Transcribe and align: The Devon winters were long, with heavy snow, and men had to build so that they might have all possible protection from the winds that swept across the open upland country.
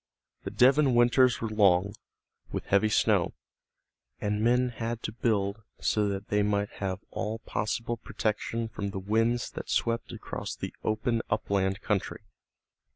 The 0.45 0.49
Devon 0.49 0.95
winters 0.95 1.41
were 1.41 1.47
long, 1.49 1.93
with 2.51 2.65
heavy 2.65 2.89
snow, 2.89 3.35
and 4.19 4.41
men 4.43 4.69
had 4.69 5.03
to 5.03 5.11
build 5.11 5.61
so 5.79 6.07
that 6.07 6.29
they 6.29 6.41
might 6.41 6.71
have 6.81 7.01
all 7.11 7.37
possible 7.37 7.97
protection 7.97 8.67
from 8.67 8.89
the 8.89 8.99
winds 8.99 9.51
that 9.51 9.69
swept 9.69 10.11
across 10.11 10.55
the 10.55 10.73
open 10.83 11.21
upland 11.29 11.81
country. 11.83 12.23